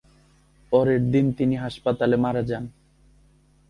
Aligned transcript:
পরের 0.71 1.01
দিন 1.11 1.25
তিনি 1.37 1.55
হাসপাতালে 1.55 2.15
মারা 2.17 2.41
যান। 2.43 2.63